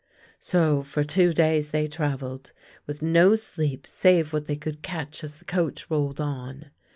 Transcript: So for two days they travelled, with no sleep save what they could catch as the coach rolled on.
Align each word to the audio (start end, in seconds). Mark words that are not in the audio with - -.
So 0.39 0.81
for 0.81 1.03
two 1.03 1.31
days 1.31 1.69
they 1.69 1.87
travelled, 1.87 2.53
with 2.87 3.03
no 3.03 3.35
sleep 3.35 3.85
save 3.85 4.33
what 4.33 4.47
they 4.47 4.55
could 4.55 4.81
catch 4.81 5.23
as 5.23 5.37
the 5.37 5.45
coach 5.45 5.91
rolled 5.91 6.19
on. 6.19 6.71